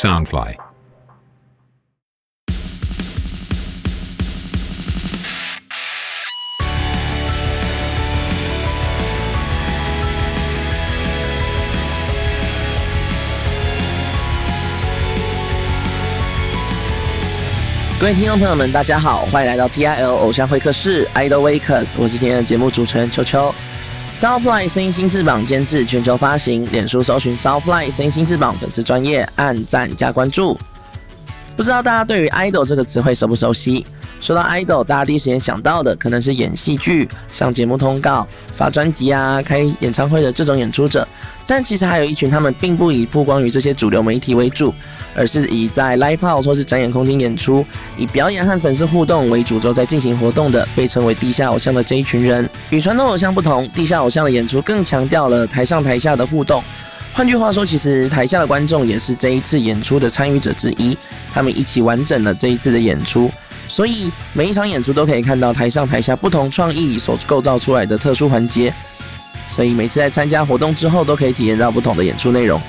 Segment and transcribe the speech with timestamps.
[0.00, 0.54] Soundfly。
[17.98, 23.54] 各位听众朋友们，大家好，欢迎来到 TIL 偶像会客室 Idol Wakers，我是今天的节目主持人秋秋。
[24.20, 30.58] Southfly 声音新翅膀监制，全球发行，脸书搜寻 Southfly 声音新翅膀粉丝专业，按赞加关注。
[31.56, 33.86] 不知道大家对于 idol 这个词汇熟不熟悉？
[34.20, 41.06] 说到 idol，大家第一时间想到的可能是演戏剧、上节目通告、发专辑啊、开演唱会的这种演出者。
[41.46, 44.72] 但其实还有一群他们并不以曝光于这些主流媒体为主，
[45.16, 52.48] 而是以在 live house 或是展演空间演出，以表演和粉丝互动为主轴在进行活动的，被称为地下偶像的这一群人。
[52.68, 56.62] 与传统偶像不同，地下偶像的演出更强调了台上台下的互动。
[57.12, 60.96] 换句话说，其实台下的观众也是这一次演出的参与者之一，
[61.34, 63.28] 他们一起完整了这一次的演出。
[63.70, 68.74] 所以每一场演出都可以看到台上台下不同创意所构造出来的特殊环节。
[69.48, 72.60] 所以每次在参加活动之后，都可以体验到不同的演出内容。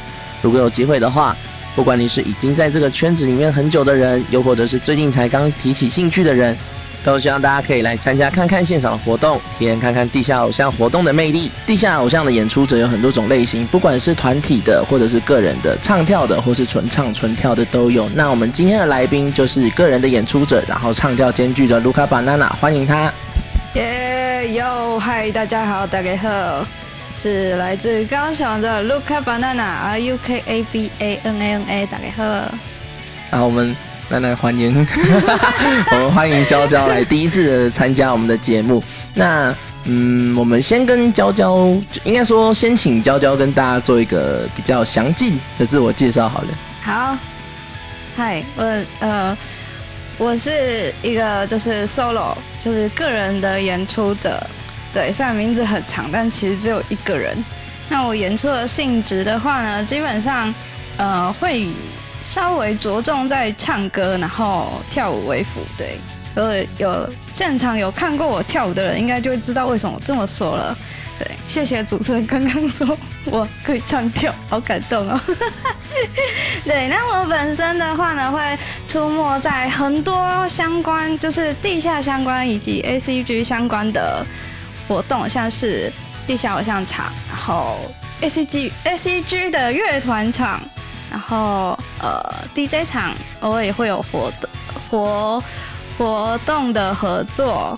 [0.44, 1.36] 如果有机会的话，
[1.76, 6.56] 不管你是已经在这个圈子里面很久的人，又或者是最近才刚提起兴趣的人，
[7.04, 11.52] 都希望大家可以来参加看看现场的活动，体验看看地下偶像活动的魅力。
[11.66, 18.08] 地下偶像的演出者有很多种类型，不管是团体的，或者是个人的，唱跳的，或是纯唱纯跳的都有。
[18.10, 23.12] 那我们今天的来宾就是个人的演出者，然后唱跳兼具的卢卡巴娜娜，欢迎他。
[23.74, 26.66] 耶哟，嗨，大家好，大家好，
[27.16, 32.24] 是来自高雄的 Luca Banana，R U K A B A N A N A，大家好。
[33.32, 33.74] 然后我们
[34.12, 34.76] 来来欢迎，
[35.94, 38.84] 我们欢迎娇娇来第一次参加我们的节目。
[39.14, 41.56] 那嗯，我们先跟娇娇，
[42.04, 46.48] 应该说先请娇娇跟大家做一个比较详尽的自我介绍，好了。
[46.84, 47.18] 好，
[48.18, 49.38] 嗨，我呃。
[50.18, 54.40] 我是一个就是 solo，就是个人的演出者，
[54.94, 57.36] 对，虽然名字很长，但其实只有一个人。
[57.90, 60.54] 那我演出的性质的话呢，基本上
[60.98, 61.66] 呃会
[62.22, 65.98] 稍微着重在唱歌，然后跳舞为辅，对。
[66.34, 70.78] 呃，有现场有看过我跳舞的人，应该就会知道为什么这么说了。
[71.20, 75.20] 对，谢谢主持人刚刚说我可以唱跳，好感动哦。
[76.64, 84.26] 对，那我本身的话呢，会出没在很多相关，就是地下相关以及 A C G 相关的
[84.88, 85.92] 活动，像是
[86.26, 87.78] 地下偶像场，然后
[88.22, 90.62] A C G A C G 的乐团场，
[91.12, 92.24] 然后呃
[92.56, 94.50] D J 场，偶尔也会有活动
[94.90, 95.44] 活
[95.98, 97.78] 活动的合作。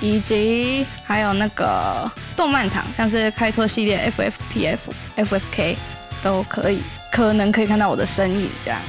[0.00, 5.78] 以及还有那个动漫场，像是开拓系列 F F P F F F K
[6.20, 8.80] 都可以，可能可以看到我的身影这样。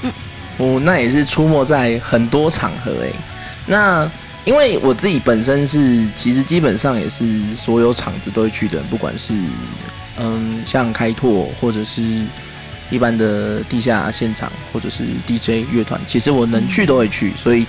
[0.00, 0.12] 嗯，
[0.58, 3.14] 哦，那也是出没在很多场合诶。
[3.64, 4.10] 那
[4.44, 9.34] 因为我自己本身是，其实基本上也是所有场子都会去的，不管是
[10.16, 12.24] 嗯像开拓或者是
[12.92, 17.66] 一般的地下现场，或者是 D J 乐团，其实我能去都会去，所以。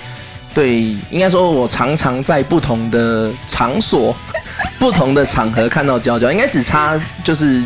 [0.56, 4.16] 对，应该说，我常常在不同的场所、
[4.78, 7.59] 不同的场合看到娇娇，应该只差就是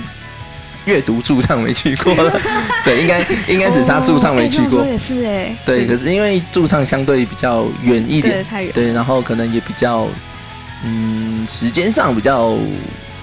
[0.86, 2.40] 阅读驻唱没去过了。
[2.86, 4.86] 对，应该应该只差驻唱没去过。
[4.86, 5.54] 也是哎。
[5.66, 8.72] 对，可是因为驻唱相对比较远一点，太远。
[8.74, 10.08] 对，然后可能也比较，
[10.86, 12.58] 嗯，时间上比较。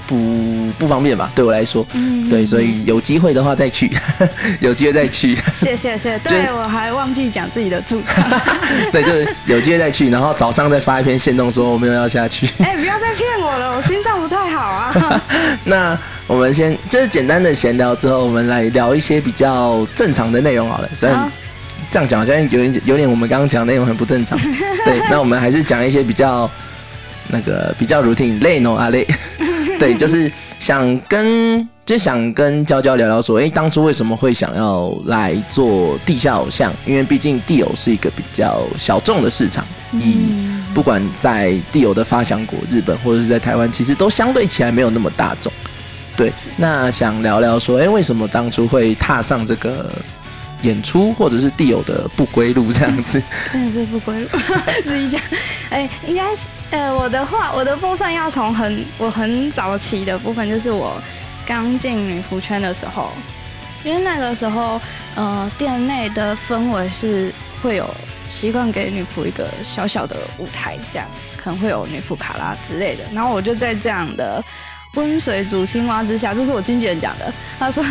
[0.06, 1.31] 不不方便吧？
[1.34, 3.91] 对我来说，嗯，对，所以有机会的话再去，
[4.60, 5.37] 有机会再去。
[5.59, 8.28] 谢谢谢， 对我还忘记讲自己的住场。
[8.92, 12.48] 对，就是有机会再去，然后早上再发一篇线动说我没有要下去。
[12.59, 15.22] 哎，不要再骗我了，我心脏不太好啊。
[15.65, 20.88] 那我们先就是简单的闲聊之后，我们来聊一些比较正常的内容好了。
[20.94, 21.31] 虽然
[21.91, 24.38] 这样讲好像有点有点我们刚刚讲内容很不正常。
[24.84, 26.50] 对，那我们还是讲一些比较
[27.28, 29.06] 那个比较 routine 累喏啊累。
[29.81, 36.72] 对，就是想跟就想跟娇娇聊聊，说，哎，当初为什么会想要来做地下偶像？
[36.87, 40.16] 因为毕竟地偶是一个比较小众的市场，以
[40.75, 45.53] 不管在地偶的发祥国日本，或者是在台湾，其实都相对起来没有那么大众。
[46.16, 49.93] 对，那想聊聊说，哎，为什么当初会踏上这个
[50.63, 53.22] 演出，或者是地友的不归路这样子？
[53.53, 54.28] 真的是不归路，
[54.84, 55.21] 自己讲，
[55.71, 56.43] 哎，应该是。
[56.71, 61.01] 呃，我的话，我的部分要从很我很早期的部分，就是我
[61.47, 63.13] 刚进女仆圈的时候，
[63.84, 64.81] 因为那个时候，
[65.15, 67.33] 呃，店内的氛围是
[67.63, 67.89] 会有
[68.28, 71.07] 习惯给女仆一个小小的舞台，这样
[71.37, 73.05] 可能会有女仆卡拉之类的。
[73.13, 74.43] 然后我就在这样的
[74.95, 77.84] 温水煮青蛙之下，这是我经纪人讲的，他说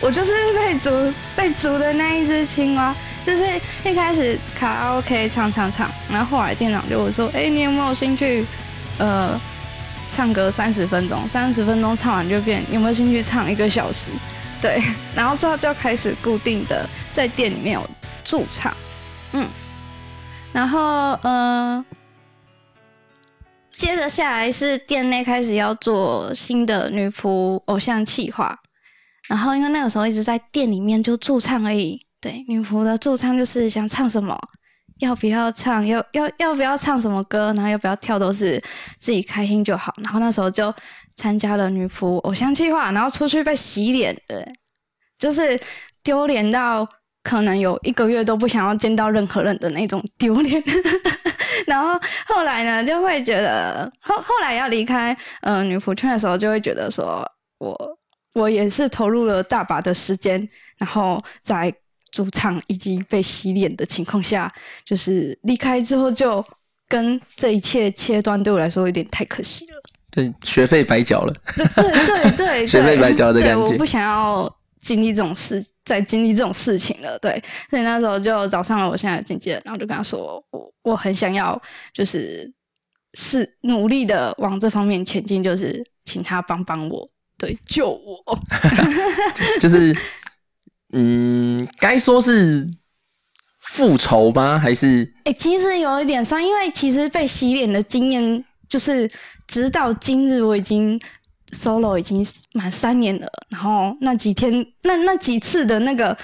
[0.00, 2.94] 我就是被煮被煮的那一只青蛙。
[3.26, 3.44] 就是
[3.84, 8.44] 一开始卡拉 OK 唱唱唱，然后后来店长就会说：“哎，你有没有兴趣？
[8.98, 9.38] 呃，
[10.10, 14.10] 唱歌三十分钟，三十分钟唱完就变有没有兴趣唱一个小时？
[14.60, 14.82] 对，
[15.16, 17.88] 然后之后就开始固定的在店里面有
[18.24, 18.74] 驻唱，
[19.32, 19.46] 嗯，
[20.52, 21.84] 然后呃，
[23.72, 28.58] 接着下来是店内开始要做新的女仆偶像企划，
[29.28, 34.38] 然后因为那个时候一直在店里面就驻唱而已。”对，女仆的驻唱就是想唱什么，
[34.98, 38.62] 要不要唱，要要要不要唱什么歌，然后要不要跳，都是
[38.98, 39.90] 自己开心就好。
[40.04, 40.72] 然后那时候就
[41.16, 44.46] 参加了女仆偶像计划，然后出去被洗脸，对，
[45.18, 45.58] 就是
[46.02, 46.86] 丢脸到
[47.22, 50.62] 可能有一个月都不想要见到任何人的那种丢脸。
[51.66, 57.26] 然后后来呢，就会觉得后后来要离开呃女仆圈的时候，就会觉得说
[57.56, 57.98] 我
[58.34, 60.46] 我也是投入了大把的时间，
[60.76, 61.74] 然后在。
[62.10, 64.52] 主唱以及被洗脸的情况下，
[64.84, 66.44] 就是离开之后就
[66.88, 69.80] 跟这一切切断，对我来说有点太可惜了。
[70.10, 71.32] 对，学费白缴了。
[71.54, 71.64] 对
[72.06, 73.56] 对 对，学费白缴的感觉。
[73.56, 77.16] 我不想要经历这种事，再经历这种事情了。
[77.20, 81.60] 对，所以那时候就找上了我现在的经纪人，然后就跟他说，我我很想要，
[81.94, 82.52] 就是
[83.14, 87.08] 是努力的往这方面前进，就是请他帮帮我，
[87.38, 88.38] 对，救我。
[89.60, 89.96] 就是。
[90.92, 92.68] 嗯，该说是
[93.60, 94.58] 复仇吗？
[94.58, 95.12] 还是？
[95.24, 99.08] 哎，其实有一点酸，因为其实被洗脸的经验，就是
[99.46, 101.00] 直到今日我已经
[101.52, 103.28] solo 已经满三年了。
[103.50, 104.52] 然后那几天，
[104.82, 106.16] 那那几次的那个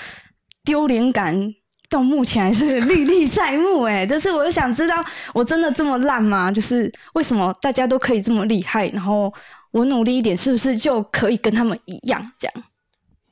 [0.64, 1.54] 丢脸感，
[1.88, 3.82] 到目前还是历历在目。
[3.82, 6.50] 哎， 就是我想知道，我真的这么烂吗？
[6.50, 8.88] 就是为什么大家都可以这么厉害？
[8.88, 9.32] 然后
[9.70, 12.20] 我努力一点，是不是就可以跟他们一样？
[12.40, 12.64] 这样？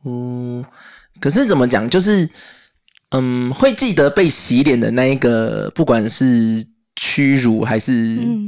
[0.04, 0.64] 嗯。
[1.20, 1.88] 可是怎么讲？
[1.88, 2.28] 就是，
[3.11, 6.66] 嗯，会记得被洗脸的那一个，不管是
[6.96, 7.93] 屈辱还是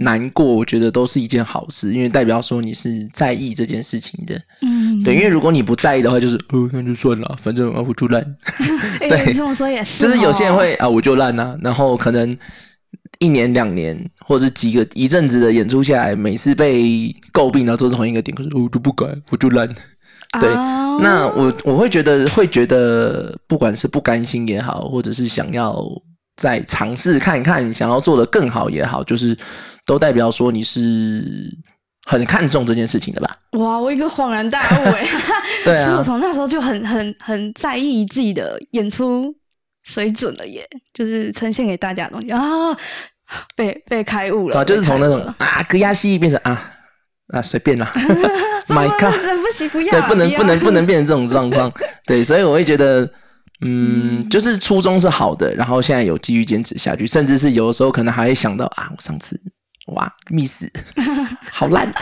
[0.00, 4.40] 难过，我觉得都是一件好事，因为代表说你是在意这件事情的。
[4.62, 8.22] 嗯，对，因为如果你不在意的话，就是哦，那就算了，反正啊我就烂。
[9.00, 10.00] 对，这么说也是。
[10.02, 12.36] 就是有些人会啊，我就烂啊，然后可能
[13.18, 19.68] 一年两年或者几个一阵子的演出下来，每次被诟病的都是同一个点，可是我就不改，我就烂。
[20.40, 20.50] 对，
[21.00, 25.82] 那我我会觉得会觉得，不管是不甘心也好，或者是想要
[26.36, 29.36] 再尝试看看，想要做的更好也好，就是
[29.84, 31.22] 都代表说你是
[32.06, 33.36] 很看重这件事情的吧？
[33.52, 35.06] 哇，我一个恍然大悟哎！
[35.64, 39.34] 对啊，我从那时候就很很很在意自己的演出
[39.82, 42.40] 水准了耶，就是呈现给大家的东西啊，
[43.56, 46.72] 被被开悟了，就是从那种啊格压戏变成啊。
[47.28, 47.90] 啊，随便啦，
[48.68, 49.12] My God，
[49.42, 51.72] 不行，不要，对，不能，不能，不能变成这种状况，
[52.06, 53.08] 对，所以我会觉得，
[53.62, 59.40] 嗯，就是初衷是好的，然后现在有继续坚持下去，甚至是有的时候可能还会想到啊，我上次
[59.86, 60.66] 哇，miss，
[61.50, 61.92] 好烂，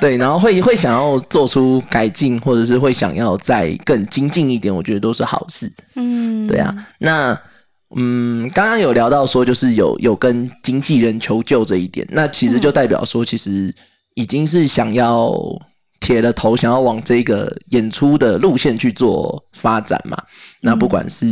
[0.00, 7.36] 对，然后会会想要做出改进，或者是会想要再更精进一点，我觉得都是好事，嗯，对啊，那
[7.96, 13.74] 嗯，刚刚有聊到说，就是有有跟经纪人求救这一点，那其实就代表说，其实。
[14.14, 15.34] 已经是想要
[16.00, 20.16] 铁了头，想要往这个演出的路线去做发展嘛？
[20.60, 21.26] 那不管是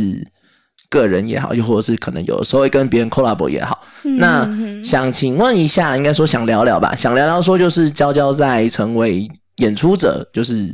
[0.89, 3.81] 个人也好，又或者是可能有的时候会跟别人 collab 也好，
[4.17, 4.47] 那
[4.83, 6.95] 想请问一下，应该说想聊聊吧？
[6.95, 10.69] 想聊聊说，就是娇娇在成为演出者，就是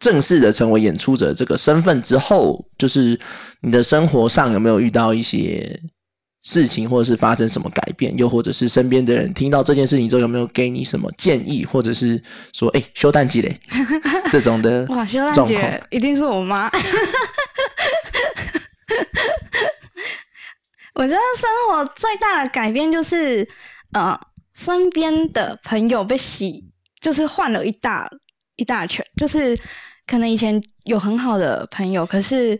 [0.00, 3.18] 正式的成为演出者这个身份之后，就是
[3.60, 5.80] 你的生活上有没有遇到一些？
[6.48, 12.22] 事情或者是发生什么改变，又或者是身边的人听到这件事情之后，有没有给你什么建议，或者是
[12.54, 13.54] 说，哎，修蛋鸡嘞
[14.32, 16.70] 这种的哇，修蛋姐一定是我妈。
[20.94, 23.46] 我觉得生活最大的改变就是，
[23.92, 24.18] 呃，
[24.54, 26.64] 身边的朋友被洗，
[26.98, 28.08] 就是换了一大
[28.56, 29.54] 一大圈，就是
[30.06, 32.58] 可能以前有很好的朋友，可是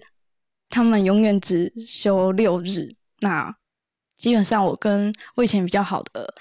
[0.69, 3.55] 他们永远只休六日，那。
[4.19, 6.33] 基本上，我跟我以前比较好的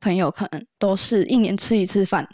[0.00, 2.26] 朋友，可能都是一年吃一次饭。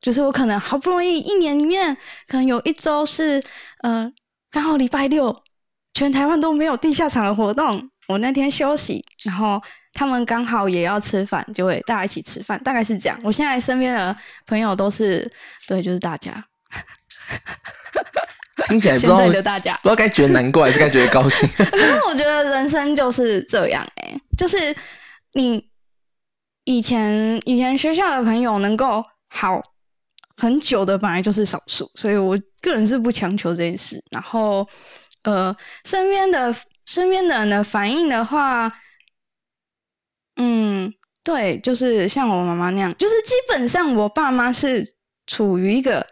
[0.00, 1.96] 就是我可能好不容易一年里面，
[2.26, 3.40] 可能有一周是
[3.82, 4.10] 呃
[4.50, 5.34] 刚好礼拜六，
[5.94, 13.16] 全台湾都没有地下场的活动，我那天休息，然后他们刚好也要吃饭，就会大家一起吃饭，大概是这样。
[13.22, 15.30] 我现在身边的朋友都是
[15.68, 16.44] 对，就是大家。
[18.66, 21.48] 听起来 不知道不知道该觉得难过还是该觉得高兴。
[21.56, 24.01] 可是我觉得人生就是这样哎，
[24.36, 24.74] 就是
[25.34, 25.68] 你
[26.64, 29.62] 以前以前学校的朋友能够好
[30.36, 34.02] 很久的本来就是少数，所以我个人是不强求这件事。
[34.10, 34.66] 然后，
[35.22, 36.54] 呃，身边的
[36.86, 38.72] 身边的人的反应的话，
[40.36, 44.96] 嗯，对，就是像我妈妈那样，就是基本上我爸妈是
[45.26, 46.04] 处于一个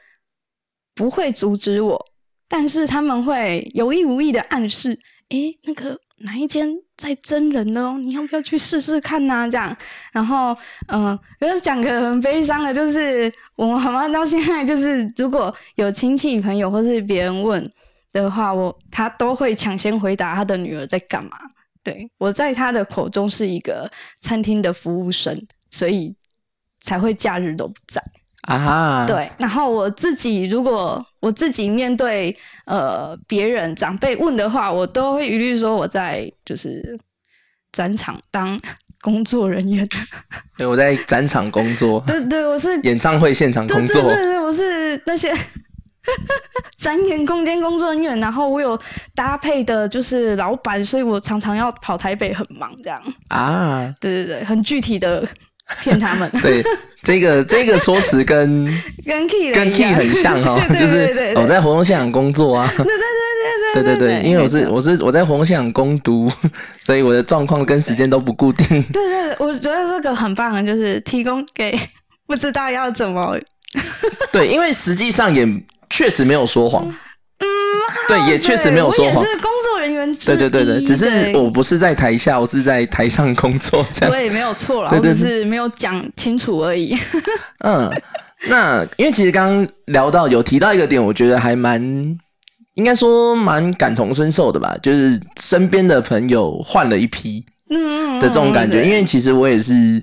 [0.94, 2.04] 不会阻止我，
[2.46, 4.98] 但是他们会有意无意的暗示，
[5.30, 9.48] 诶，那个哪一间在真人哦，你要不要去试试看呢？
[9.50, 9.74] 这样，
[10.12, 10.56] 然后，
[10.88, 17.72] 嗯，就是讲个很悲伤的，就是我妈妈到现在，就是如果有亲戚朋友或是别人问
[18.12, 21.38] 的话，我她都会抢先回答她的女儿在干嘛。
[21.82, 26.14] 对我在她的口中是一个餐厅的服务生，所以
[26.82, 28.02] 才会假日都不在。
[28.56, 36.98] 啊，对，然后我自己如果我自己面对呃别人长辈问的话，我都会一律说我在就是
[37.72, 38.58] 展场当
[39.02, 39.86] 工作人员。
[40.58, 42.02] 对，我在展场工作。
[42.08, 44.02] 对对，我是演唱会现场工作。
[44.02, 45.32] 对对对，我是那些
[46.76, 48.78] 展演空间工作人员，然后我有
[49.14, 53.00] 搭配的就是老板，所以我常常要跑台北，很忙这样。
[53.28, 55.26] 啊，对对对，很具体的
[55.80, 56.30] 骗他们。
[56.42, 56.64] 对。
[57.02, 58.66] 这个这个说辞跟
[59.06, 66.30] 跟 key 跟 key 很像 哈，就是我在活动现场工作啊，对对对对对对对，因为我是我是我在活动现场攻读，
[66.78, 68.66] 所以我的状况跟时间都不固定。
[68.92, 71.74] 对对，我觉得这个很棒，就是提供给
[72.26, 73.34] 不知道要怎么。
[74.30, 75.48] 对，因为实际上也
[75.88, 76.84] 确实没有说谎。
[76.84, 77.46] 嗯，
[78.08, 79.24] 对，也确实没有说谎。
[80.24, 83.84] 对对对对，只是我不是在台下，我是在台上工作。
[84.00, 86.96] 对，没有错了，我只是没有讲清楚而已。
[87.64, 87.90] 嗯，
[88.48, 91.80] 那因为其实刚刚聊到有提到一个点，我觉得还蛮
[92.74, 98.84] 应该说蛮感同身受的吧，就是身边的朋友换了一批，嗯的这种感觉。
[98.84, 100.02] 因为其实我也是。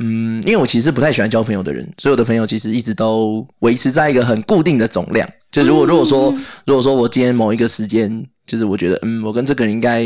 [0.00, 5.24] 嗯，因为我其实不太喜欢交朋友的人，所以我的朋友其实一直都维持在一个很固定的总量。
[5.52, 6.34] 就如果如果说
[6.66, 8.10] 如果说我今天某一个时间，
[8.46, 10.00] 就是我觉得嗯，我跟这个人应该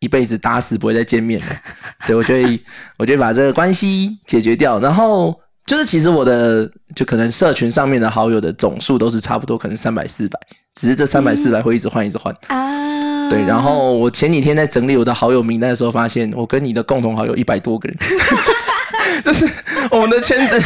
[0.00, 1.46] 一辈子打死不会再见面了，
[2.06, 2.60] 对我就会
[2.98, 4.80] 我就把这个关系解决掉。
[4.80, 10.38] 然后就是其实我的就可能社群上面的好友的总数都是差不多，可能三百四百，
[10.74, 13.30] 只是这三百四百会一直换一直换啊。
[13.30, 17.96] 对，然后我前几天在整理我的好友名单的时候，发现我跟你的共同好友一百多个人。
[19.24, 19.48] 就是
[19.90, 20.60] 我们的圈子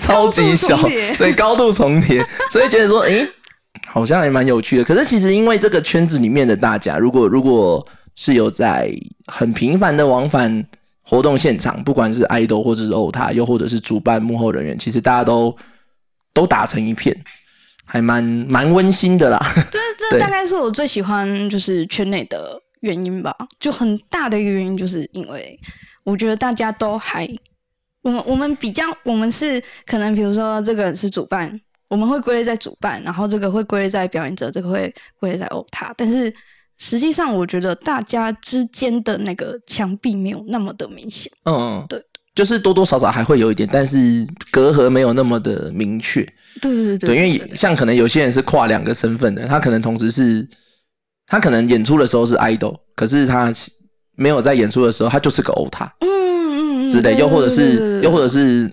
[0.00, 0.80] 超级小，
[1.18, 3.26] 对，高度重叠，所以觉得说，哎，
[3.96, 4.84] 好像也蛮有趣的。
[4.84, 7.82] 可是其实因为这个圈子里面的大家，如果如果
[8.14, 8.94] 是有在
[9.26, 10.62] 很频繁的往返
[11.00, 15.56] 活动现场，不管是爱豆或者是欧他，又或者是主办幕后人员，其实大家都
[16.34, 17.16] 都打成一片，
[17.86, 19.40] 还蛮蛮温馨的啦。
[19.72, 19.78] 这
[20.10, 25.58] 这大概是我最喜欢就是圈内的原因吧，就很大的一个原因，就是因为。
[26.04, 27.28] 我觉得大家都还，
[28.02, 35.94] 我们我们比较，我们是可能比如说这个人是主办，我们会归类在主办，然后这个会归类在表演者，这个会归类在欧塔。
[35.96, 36.32] 但是
[36.78, 41.30] 实际上，我觉得大家之间的那个墙壁没有那么的明显。
[41.44, 42.02] 嗯嗯，对，
[42.34, 46.22] 就是多多少少还会有一点，但是隔阂没有那么的明确。
[46.60, 50.48] 对对对对，因为像可能有些人是跨两个身份的，他可能同时是，
[51.26, 53.52] 他可能演出的时候是 idol，可是他。
[54.18, 58.66] 没有在演出的时候，他就是个欧塔，嗯嗯嗯之类，又或者是又或者是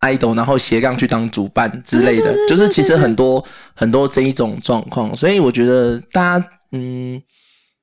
[0.00, 7.20] idol，然后斜杠去当主办之类的，就是其实很多很多这一种状况，所以我觉得大家，嗯，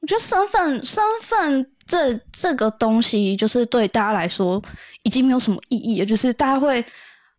[0.02, 4.62] 我觉得身份身份这这个东西，就是对大家来说
[5.04, 6.84] 已经没有什么意义了，就是大家会，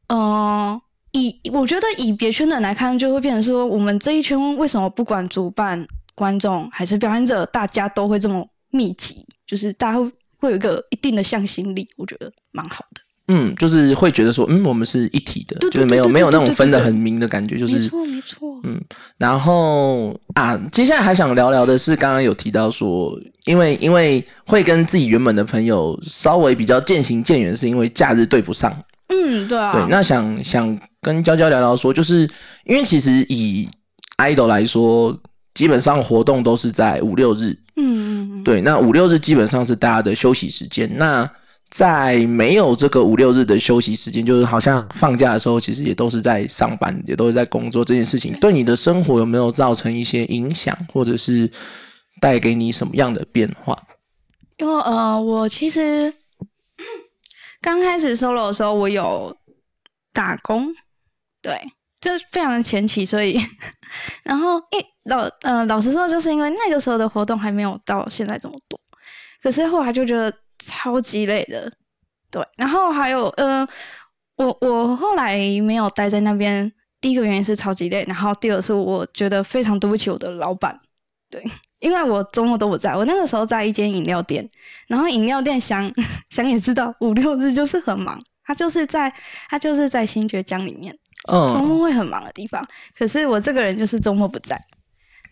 [0.08, 0.80] 嗯，
[1.12, 9.26] 以我觉得以别圈的人来看，就会变成说，我们这一圈为什么不管主办、观众还是表演者，大家都会这么密集？
[9.46, 10.04] 就是大家会
[10.38, 13.00] 会有一个一定的向心力，我觉得蛮好的。
[13.28, 18.60] 嗯，就是会觉得说，嗯，我们是一体的，就是没有没有那种分的很明的感觉，就是没错没错。
[18.64, 18.80] 嗯，
[19.18, 28.74] 然后啊，接下来还想聊聊的是，刚刚有提到说，因为因为会跟自己原本的朋友稍微比较渐行渐远，是因为假日对不上。
[29.08, 29.72] 嗯，对啊。
[29.72, 32.28] 对，那想想跟娇娇聊聊说，就是
[32.64, 33.68] 因为其实以
[34.16, 35.16] idol 来说，
[35.54, 37.56] 基本上活动都是在五六日。
[37.76, 40.90] 嗯，对，那五六日基本上是大家的休息时间。
[40.96, 41.30] 那
[41.70, 47.84] 在没有这个五六日的休息时间，就是好像放假的时候，其实也都是在上班，也都是在工作。
[47.84, 51.50] 这件事情对你的生活有没有造成一些影响，或者是
[52.20, 53.80] 带给你什么样的变化？
[54.56, 56.12] 因为呃，我其实
[57.60, 59.36] 刚开始 solo 的时候，我有
[60.12, 60.74] 打工，
[61.40, 61.52] 对。
[62.00, 63.36] 就是非常的前期，所以，
[64.22, 68.78] 然后一老呃老实说，就是因为那个时候的活动还没有到现在这么多，
[69.42, 71.72] 可是后来就觉得超级累的，
[72.30, 72.42] 对。
[72.56, 73.66] 然后还有呃，
[74.36, 80.80] 我我后来没有待在那边，第一个原因是超级累，然后第二是我觉得非常对不起我的老板，
[81.30, 81.42] 对，
[81.80, 84.48] 因为我周末都不在，我那个时候在一间饮料店，
[84.86, 85.90] 然后饮料店想
[86.30, 89.12] 想也知道五六日就是很忙，他就是在
[89.48, 90.96] 他就是在新觉江里面，
[91.26, 94.60] 周末会很忙的地方，可是我这个人就是周末不在，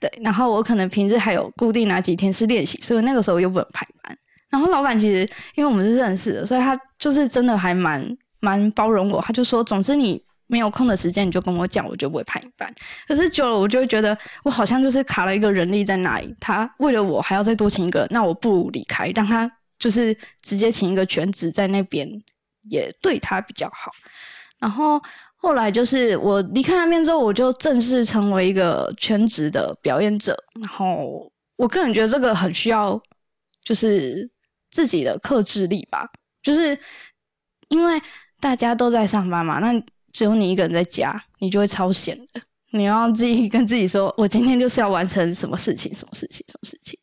[0.00, 4.16] 对，然后我可能平日还有固定哪几天是练习，所以那个时候又不能排班，
[4.50, 8.16] 然后老板其实因为我们是认识的，所以他就是真的还蛮。
[8.38, 12.72] 蛮包容我，他就说，总之你没有空的时间，你就跟我讲，我就不会排你班。
[13.08, 19.50] 可是久了，我就会觉得我好像就是卡了一个人力在那里，他为了我还要再多请一个，那我不如离开，让他
[19.80, 22.08] 就是直接请一个全职在那边，
[22.68, 23.90] 也对他比较好。
[24.60, 25.02] 然后
[25.34, 30.36] 后来就是我离开那边之后，我就正式成为一个全职的表演者。
[30.60, 33.00] 然后我个人觉得这个很需要，
[33.64, 34.30] 就是
[34.70, 36.08] 自己的克制力吧，
[36.42, 36.78] 就是
[37.68, 38.00] 因为。
[38.38, 39.82] 大家都在上班嘛，那
[40.12, 42.40] 只有你一个人在家，你就会超闲的。
[42.73, 46.99] 你要自己跟自己说，我今天就是要完成什么事情，什么事情，什么事情。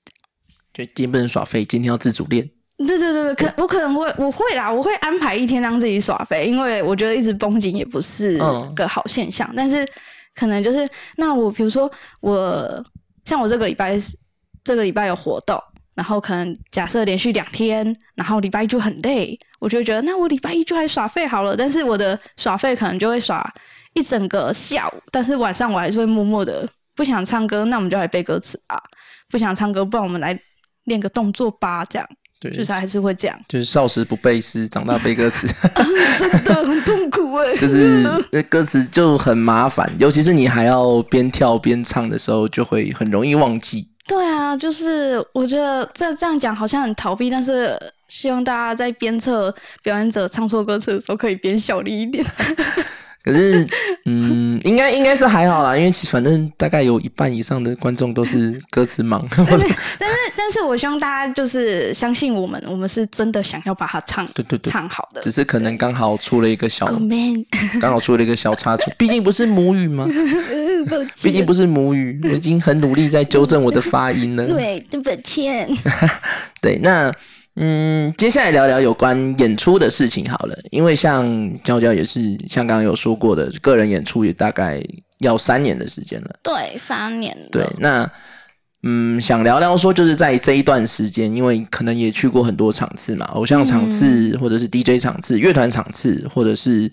[0.72, 2.48] 就今天不能耍废，今天要自主练。
[2.77, 8.38] 对对对对，可我可能会我会啦，我会安排一天让自己耍废，因为我觉得一直绷紧也不是
[8.75, 9.51] 个好现象。
[9.55, 9.84] 但是
[10.36, 11.91] 可能就是那我比如说
[12.22, 12.86] 我
[13.25, 14.00] 像我这个礼拜
[14.63, 15.60] 这个礼拜有活动。
[15.95, 21.55] 然后可能假设连续两天，然后礼拜一就很累，我就觉得那我礼拜一就来耍废好了。
[21.55, 23.47] 但是我的耍废可能就会耍
[23.93, 28.81] 一整个下午，但是晚上我还是会默默的不想唱歌，那我们就来背歌词啊。
[29.29, 30.39] 不想唱歌，不然我们来
[30.83, 32.07] 练个动作吧，这样。
[32.39, 33.39] 对，就是还是会这样。
[33.47, 35.47] 就是少时不背诗，长大背歌词，
[36.19, 37.55] 真的很痛苦哎。
[37.57, 38.03] 就是
[38.50, 43.92] 歌词就很麻烦，尤其是你还要边跳边唱的时候，就会很容易忘记。
[44.05, 52.25] 对啊，就是我觉得这这样讲好像很逃避，但是希望大家在鞭策表演者唱错歌词的时候可以鞭小力一点。
[53.24, 53.65] 可是，
[54.06, 59.25] 嗯，应该应该是还好啦，因为其反正大概有一半以上的观众都是歌词盲。
[59.31, 59.75] 但是，
[60.36, 66.86] 但是我希望大家就是相信我们，我们是真的想要把它唱对对对唱好的，只是可能刚好出了一个小
[67.79, 70.05] 刚好出了一个小差错，毕竟不是母语吗？
[71.24, 74.46] 毕竟不是母语，我已经很努力在纠正我的发音了。
[74.51, 75.70] 对，对不歉。
[76.59, 77.09] 对，那。
[77.55, 81.24] 嗯，接下来聊聊有关演出的事情好了，因为像
[81.61, 84.83] 娇娇也是像刚刚有说过的，个人演出也大概
[85.20, 86.35] 要三年的时间了。
[86.42, 87.37] 对，三年。
[87.51, 88.09] 对，那
[88.81, 96.92] 嗯，想聊聊说，就是在这一段时间，因为可能也去过很多场次嘛，偶像场次，或者是 DJ 场次、乐团场次，或者是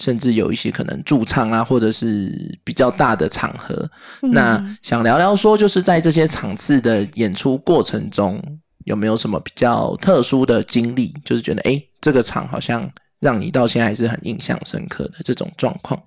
[0.00, 3.88] 甚至有一些可能驻唱啊，或者是比较大的场合。
[4.32, 8.42] 那想聊聊说，就是在这些场次的演出过程中。
[8.88, 11.14] 有没有什么比较特殊的经历？
[11.22, 16.02] 就是觉得哎，这个场好像让你到现在还是很印象深刻的这种状况，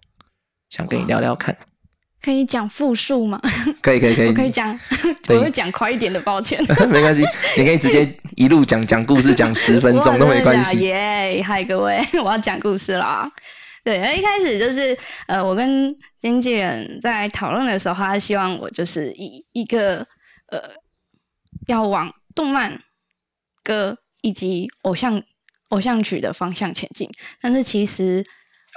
[0.72, 1.56] 想跟你聊聊看。
[2.24, 3.40] 可以讲复数吗？
[3.82, 4.78] 可以可以可以，我可以讲，
[5.30, 6.60] 我会讲快一点的，抱歉。
[6.90, 7.24] 没关系，
[7.56, 10.80] 你可以直接一路讲讲故事，讲十分钟都没关系。
[10.80, 13.32] 耶，嗨各位，我要讲故事啦。
[13.84, 20.06] 对，一开始就是呃，我跟经纪人在讨论的时候，他希望我就是以一个
[20.48, 20.60] 呃，
[21.68, 22.12] 要往。
[22.42, 22.82] 动漫、
[23.64, 25.22] 歌以及偶像
[25.70, 27.08] 偶像曲的方向前进，
[27.40, 28.26] 但是其实，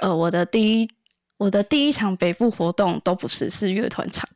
[0.01, 0.87] 呃，我的第一
[1.37, 4.29] 我的第一场北部活动都不是是乐团场，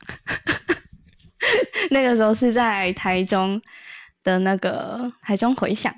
[1.91, 3.61] 那个时候是在台中
[4.23, 5.93] 的那个台中回响，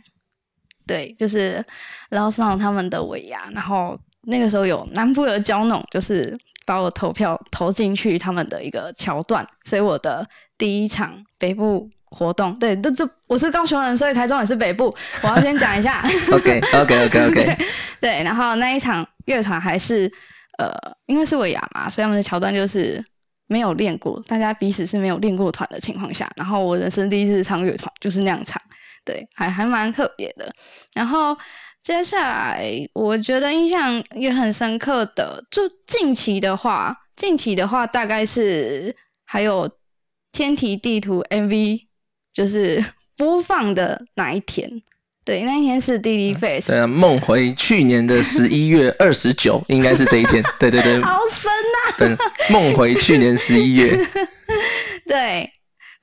[0.85, 1.65] 对，就是
[2.09, 11.89] 然后上他们的尾牙，然后那个时候有南部的交弄，就是把我投票投进去他们的一个桥段，所以我的第一场北部。
[12.11, 14.93] 活动对，这这我是高雄人，所以台中也是北部。
[15.23, 16.03] 我要先讲一下。
[16.31, 17.57] OK OK OK OK。
[18.01, 20.11] 对，然后那一场乐团还是
[20.57, 20.69] 呃，
[21.05, 23.03] 因为是尾牙嘛，所以他们的桥段就是
[23.47, 28.61] 没有练过，大家彼此是没有练过团的情况下，然后我人生第一次唱乐团就是那样唱，
[29.05, 30.51] 对，还还蛮特别的。
[30.93, 31.35] 然后
[31.81, 38.93] 接下来我觉得印象也很深刻的，就近期的话，近期的话大概是
[39.25, 39.69] 还有
[40.33, 41.87] 天体地图 MV。
[42.33, 42.83] 就是
[43.17, 44.69] 播放的那一天，
[45.23, 46.67] 对，那一天是弟弟 face。
[46.67, 50.43] 对啊，梦回去年的十一月二十九，应该是这一天。
[50.59, 51.95] 对对对， 好深呐！
[51.97, 52.17] 对，
[52.49, 54.07] 梦回去年十一月。
[55.05, 55.51] 对，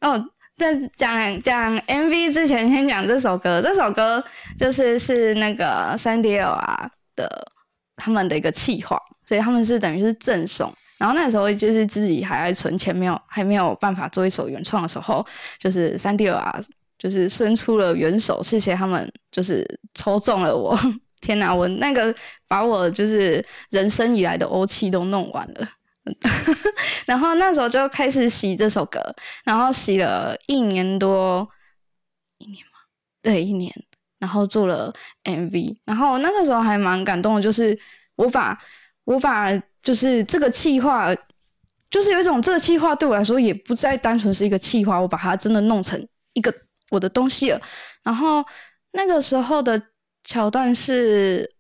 [0.01, 0.23] 哦，
[0.57, 3.61] 在讲讲 MV 之前，先讲这首歌。
[3.61, 4.23] 这首歌
[4.59, 7.51] 就是是那个三 D L 啊的
[7.97, 10.73] 他们的一个企划，所以他们是等于是赠送。
[10.99, 15.25] 然后那时候就是自己还在存钱，没有还没有办法做一首原创的时候，
[15.59, 16.61] 就是三 D 啊，
[16.99, 20.79] 就是伸出了援手，谢谢他们，就是抽中了我
[21.23, 22.15] 天哪，我那个
[22.47, 25.69] 把我就是人生以来的欧气都弄完了。
[27.07, 29.01] 然后那时候就开始洗这首歌，
[29.45, 31.49] 然后洗了一年多，
[32.39, 32.73] 一年吗？
[33.23, 33.73] 对，一年。
[34.21, 37.79] 然后做了 MV，然后那个时候还蛮感动的，就是
[38.17, 38.59] 我把
[39.05, 39.49] 我把
[39.89, 41.15] 就是这个气划，
[41.91, 45.99] 就是有一种这个气划对我来说也不再单纯是一个气划，我把它真的弄成
[46.35, 46.55] 一个
[46.91, 47.59] 我的东西了。
[48.03, 48.45] 然后
[48.93, 49.83] 那个时候的
[50.25, 51.51] 桥段是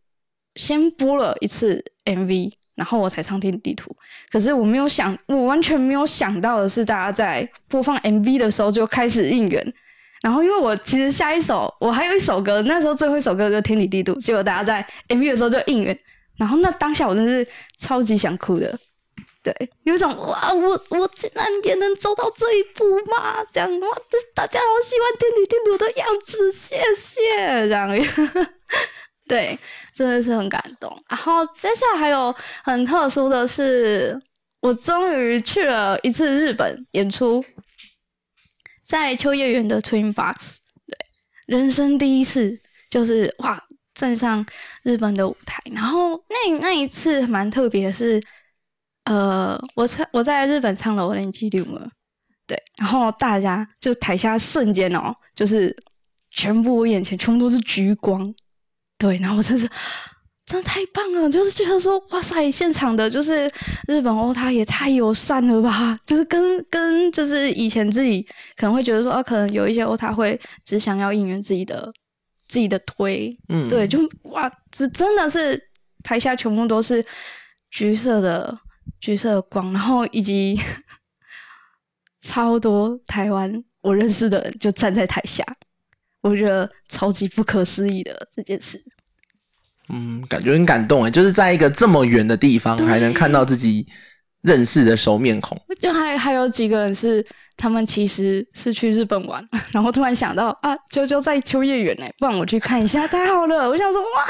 [0.57, 3.97] 先播了一次 MV，然后我才上天地图。
[4.31, 9.75] 可是我没有想，我完全没有想到的是，大家在播放 MV 的时候就开始应援。
[10.21, 15.99] 然后，因为我其实下一首我还有一首歌，那时候最后一首歌就《天理地图》，结果大家在 MV 的时候就应援，
[16.39, 17.47] 然后那当下我真是
[17.79, 18.79] 超级想哭的，
[19.43, 23.45] 对，有一种哇，我我竟然也能走到这一步吗？
[23.53, 27.91] 这样哇，这大家好喜欢《天理地图》的样子，谢谢这样，
[29.29, 29.59] 对，
[29.93, 30.91] 真的是很感动。
[31.09, 34.19] 然后接下来还有很特殊的是，
[34.61, 37.45] 我终于去了一次日本演出。
[38.85, 40.97] 在秋叶原的 Twin Box，对，
[41.45, 43.63] 人生第一次就是哇，
[43.99, 44.47] 站上
[44.83, 45.61] 日本的舞台。
[45.73, 48.23] 然后那那一次蛮特别，是
[49.05, 51.87] 呃，我唱我在日本唱了《我连记录了》，
[52.47, 55.77] 对，然后大家就台下瞬间哦，就是
[56.31, 58.35] 全部我眼前全部都是橘光，
[58.97, 59.69] 对，然后我真是。
[60.51, 63.47] 真的太棒了，就是觉得说，哇塞，现场的就是
[63.87, 65.95] 日本欧，他也太友善了吧？
[66.07, 71.93] 就是跟跟就是以前自己可能会觉得说，啊，可能有一些欧他会只想要应援自己的
[72.49, 75.63] 自己的推，嗯，对，就哇，这真的是
[76.03, 77.05] 台下全部都是
[77.71, 78.59] 橘色的
[79.01, 80.59] 橘色的光，然后以及
[82.21, 85.45] 超多台湾我认识的人就站在台下，
[86.23, 88.83] 我觉得超级不可思议的这件事。
[89.91, 93.87] 嗯，感觉很感动哎，就是在一个这么远的地方，还能看到自己
[94.43, 95.59] 认识的熟面孔。
[95.81, 97.25] 就还还有几个人是
[97.59, 103.69] 他们其实是去日本玩， 然后突然想到啊，啾啾在秋叶原哎，不然我去看一下，太好了！
[103.69, 104.25] 我想说哇，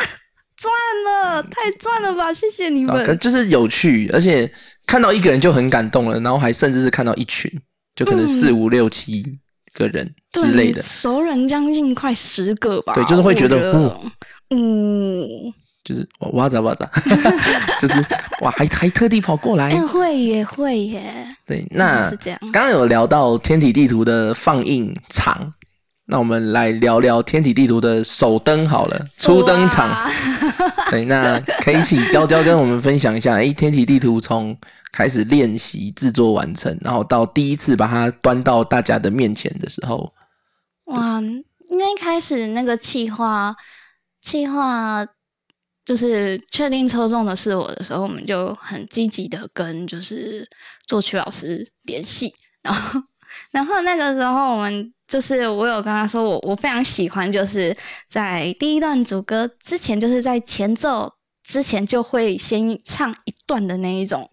[0.56, 0.72] 赚
[1.04, 2.32] 了，太赚了吧！
[2.32, 3.16] 谢谢你们。
[3.18, 4.50] 就是有趣，而且
[4.86, 7.48] 看到一个人就很感动了，然后还甚至是看到一群，
[7.94, 9.22] 就可能四五六七
[9.74, 12.94] 个人之类的熟人，将近快十个吧。
[12.94, 14.10] 对，就是会觉得嗯。
[14.50, 15.28] 嗯，
[15.88, 16.86] 就是哇咋哇咋，
[17.80, 17.94] 就是
[18.42, 21.26] 哇还还特地跑过来，会也会耶。
[21.46, 22.38] 对，那是这样。
[22.52, 25.50] 刚刚有聊到天体地图的放映场，
[26.04, 30.06] 那我们来聊聊天体地图的首登好了，初登场。
[30.90, 34.54] 对，那可以请娇娇跟我们分享一下，哎，天体地图从
[34.92, 40.12] 开始练习制作完成，然后到第一次把它端到大家的面前的时候，
[40.84, 41.18] 哇，
[41.70, 43.56] 应该开始那个企划。
[44.20, 45.06] 计划
[45.88, 50.46] 就是确定抽中的是我的时候，我们就很积极的跟就是
[50.86, 53.00] 作曲老师联系，然后
[53.52, 57.74] 然后那个时候我们就是我有跟他说，我我非常喜欢就是
[58.06, 61.10] 在第一段主歌之前，就是在前奏
[61.42, 64.30] 之前就会先唱一段的那一种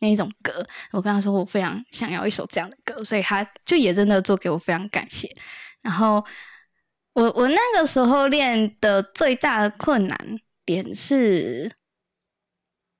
[0.00, 5.34] 那一种歌，我跟他说我非常想要一首这样的歌，所以他就也真的做给我非常感谢，
[5.80, 6.22] 然后。
[7.14, 10.16] 我我那个时候练的最大的困难
[10.68, 11.70] 点是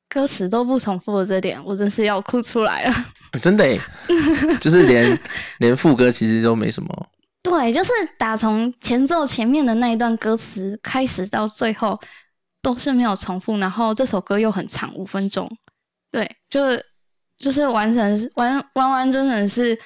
[0.09, 2.95] 歌词都不重复的这点，我真是要哭出来了。
[3.43, 3.79] 真的，
[4.59, 5.21] 就是连
[5.61, 7.09] 连副歌其实都没什么。
[7.43, 12.01] 对，就是打从前奏前面的那一段歌词开始到最后
[12.63, 15.47] 都是没有重复，然后这首歌又很长，五分钟。
[16.11, 16.61] 对，就
[17.37, 19.79] 就是完成完完完整整是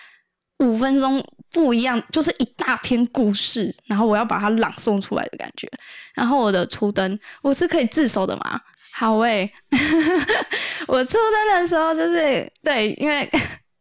[0.61, 1.21] 五分钟。
[1.53, 5.71] 不一样，就是一大篇故事，然后我要把它朗诵出来的感觉。
[6.15, 8.61] 然后我的初登，我是可以自首的嘛？
[8.95, 9.51] 好诶，
[10.87, 13.29] 我初登的时候就是对，因为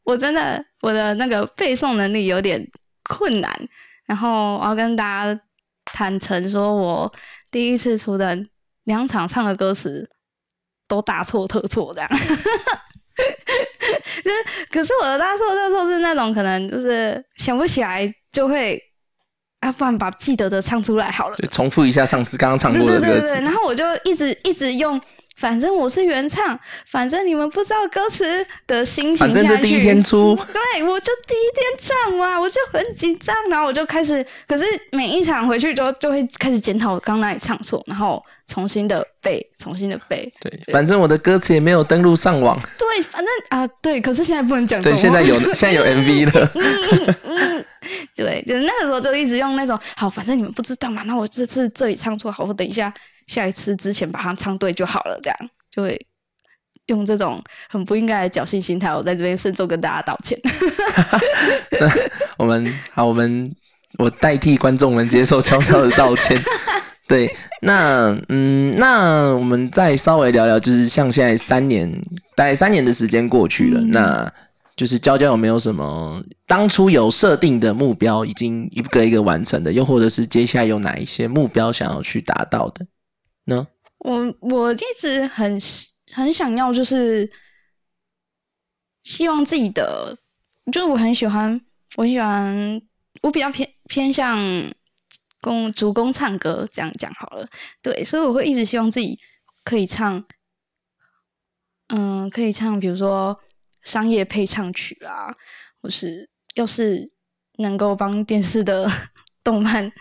[0.03, 2.65] 我真的我的那个背诵能力有点
[3.03, 3.51] 困难，
[4.05, 5.41] 然后我要跟大家
[5.85, 7.13] 坦诚说，我
[7.49, 8.47] 第一次初登
[8.85, 10.09] 两场唱的歌词
[10.87, 12.09] 都大错特错这样。
[14.23, 14.37] 就是，
[14.71, 18.81] 可是我的大错特错是那种可能就是想不起来就会，
[19.59, 21.35] 啊，不然把记得的唱出来好了。
[21.37, 23.27] 对，重复一下上次刚刚唱过的歌词。
[23.35, 24.99] 然后我就一直一直用。
[25.41, 29.17] 反正我是原唱，反正你们不知道歌词的心情。
[29.17, 40.31] 反正这第一天出， 对我就第一天唱嘛，我就很紧张，然后我就开始，可是每一场回去就就会开始检讨我刚那里唱错，然后重新的背，重新的背。
[40.39, 42.55] 对，反正我的歌词也没有登录上网。
[42.77, 44.79] 对，反正啊，对，可是现在不能讲。
[44.79, 46.51] 对，现在有， 现在有 MV 了。
[48.15, 52.93] 对，就是那个时候就一直用那种，好，反正你们不知道嘛，那我这次这里唱错，好，我等一下。
[53.31, 55.37] 下一次之前把它唱对就好了，这样
[55.73, 55.97] 就会
[56.87, 60.37] 用这种很不应该的侥幸心态，我在这边慎重跟大家道歉。
[62.37, 63.49] 我们好，我们
[63.97, 66.37] 我代替观众们接受悄悄的道歉。
[67.07, 71.89] 对，那嗯，那我们再稍微聊聊，就是像现在三年，
[72.35, 74.29] 大概三年的时间过去了，那
[74.75, 82.85] 就是娇娇有没有什么当初有设定的目标，已经一个一个完成的，又或者是接下来有哪一些目标想要去达到的
[83.45, 83.67] 呢？
[83.99, 85.59] 我我一直很
[86.11, 87.31] 很想要，就是
[89.03, 90.17] 希望自己的，
[90.71, 91.59] 就是我很喜欢，
[91.95, 92.81] 我很喜欢，
[93.21, 94.39] 我比较偏偏向。
[95.43, 97.49] 公主攻唱歌，这样讲好了。
[97.81, 99.19] 对，所以我会一直希望自己
[99.63, 100.23] 可以唱，
[101.87, 103.39] 嗯，可以唱，比如说
[103.81, 105.35] 商业配唱曲啊，
[105.81, 107.11] 或是要是
[107.57, 108.87] 能够帮电视的
[109.43, 109.91] 动漫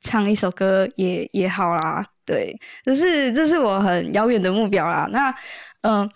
[0.00, 2.04] 唱一首歌也也好啦。
[2.26, 5.08] 对，这是这是我很遥远的目标啦。
[5.10, 5.34] 那
[5.82, 6.10] 嗯，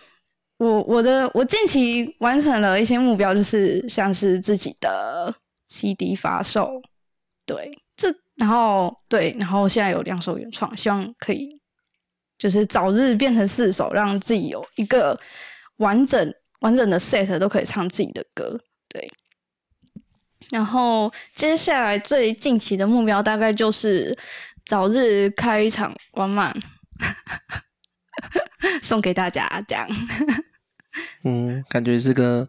[0.59, 5.33] 我我的我近期完成了一些目标，就是像是自己的
[5.69, 6.83] CD 发售，
[7.47, 7.71] 对。
[7.97, 11.61] 这然后对，然后现在有两首原创，希望可以
[12.39, 15.21] 就是早日变成四首，让自己有一个
[15.77, 18.59] 完整完整的 set 都可以唱自己的歌。
[18.89, 19.13] 对，
[20.51, 24.17] 然后接下来最近期的目标大概就是
[24.65, 26.57] 早日开一场完满，
[28.83, 29.89] 送给大家这样。
[31.25, 32.49] 嗯，感觉是个。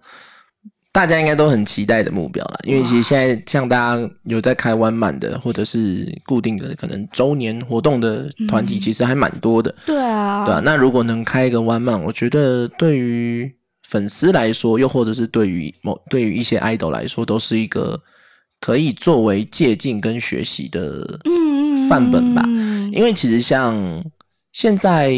[0.94, 9.74] 大家应该都很期待的目标了，因为其实现在像大家有在开弯满的，或者是固定的可能周年活动的团体，其实还蛮多的。
[9.86, 10.62] 对啊，对啊。
[10.66, 13.50] 那如果能开一个弯满，我觉得对于
[13.88, 17.98] 粉丝来说，又或者是对于某对于一些 idol 来说，都是一个
[18.60, 21.18] 可以作为借鉴跟学习的
[21.92, 22.42] 范本吧。
[22.94, 23.76] 因为其实像
[24.54, 25.14] 现在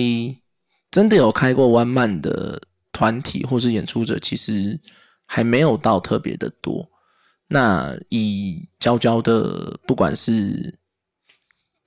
[0.89, 2.59] 真的有开过弯满的
[2.91, 4.79] 团体或是演出者，其实。
[5.25, 6.87] 还没有到特别的多，
[7.47, 10.77] 那以娇娇的不管是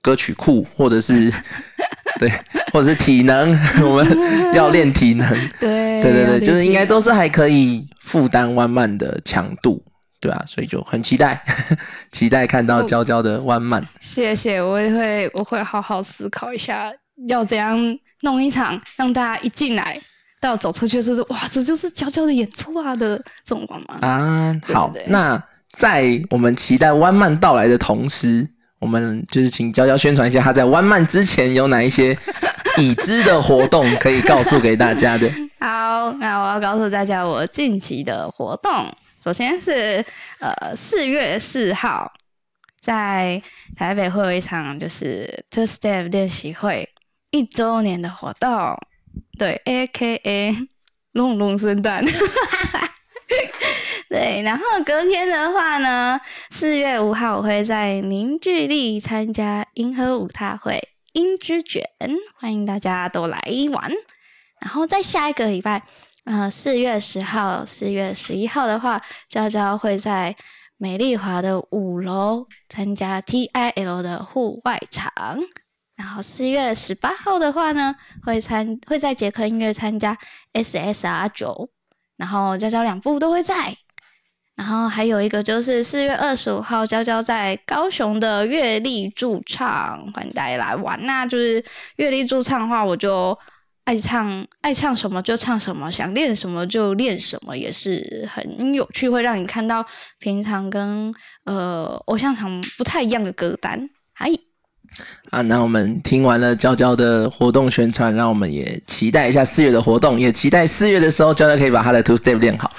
[0.01, 1.31] 歌曲库，或者是
[2.19, 2.29] 对，
[2.73, 3.51] 或者是体能，
[3.87, 5.29] 我们要练体能，
[5.61, 9.81] 对对对对，就是应该都是还可以负担弯慢的强度，
[10.27, 11.41] 对啊，所以就很期待，
[12.11, 13.81] 期待看到娇娇的弯慢。
[14.01, 16.91] 谢谢，我也会我会好好思考一下，
[17.29, 17.77] 要怎样
[18.23, 19.97] 弄一场让大家一进来。
[20.39, 24.53] 到走出去就是哇，这就是娇娇的演出啊的这种光芒啊！
[24.71, 28.47] 好，那在我们期待弯曼到来的同时，
[28.79, 32.15] 我们就是请娇娇宣传一下，她在弯曼之前有哪一些
[32.77, 35.27] 已知的活动可以告诉给大家的。
[35.59, 38.71] 好，那我要告诉大家我近期的活动，
[39.27, 40.05] 首先是
[40.39, 42.13] 呃四月四号
[42.79, 43.43] 在
[43.75, 46.87] 台北会有一场就是 Two Step 练习会
[47.31, 48.79] 一周年的活动。
[49.37, 50.55] 对，A K A
[51.11, 52.05] 龙龙圣诞，
[54.07, 56.17] 对，然后隔天的话呢，
[56.49, 61.83] 四月五号我会在凝聚力参加银河舞踏会音之卷，
[62.39, 63.37] 欢迎大家都来
[63.73, 63.91] 玩。
[64.61, 65.83] 然后在下一个礼拜，
[66.27, 70.35] 呃，四月十号、四月十一号的话，娇娇会在
[70.75, 75.09] 美丽华的五楼参加 T I L 的户外场。
[75.95, 80.17] 然后四月十八号的话呢，会参会在捷克音乐参加
[80.51, 81.69] SSR 九，
[82.17, 83.77] 然后娇娇两部都会在。
[84.57, 90.99] 然后还有一个就是四月二十五号，娇娇在高雄的乐力驻唱，欢迎大家来玩。
[91.05, 91.63] 那就是
[91.95, 93.39] 乐力驻唱的话，我就
[93.87, 99.85] 爱唱爱唱什么就唱什么，想练什么就练什么，也是很有趣，会让你看到
[100.19, 101.13] 平常跟
[101.45, 103.89] 呃偶像场不太一样的歌单。
[104.13, 104.29] 嗨。
[105.29, 112.69] 啊，那我们听完了娇娇的活动宣传，让我们也期待一下四月的活动，也期待四月的时候娇娇可以把她的 two step 练好。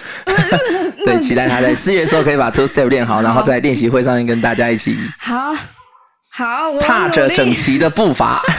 [1.07, 5.55] 对，期待她在四月的时候可以把 two step 练好，然后在练习会上面跟大家一起好
[6.29, 8.43] 好踏着整齐的步伐。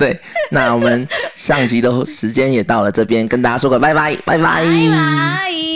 [0.00, 0.18] 对，
[0.50, 5.69] 那我们上集的时间也到了，这边跟大家说个拜拜，拜拜。